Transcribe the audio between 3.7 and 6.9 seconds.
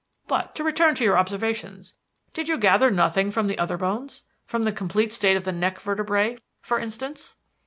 bones? From the complete state of the neck vertebrae for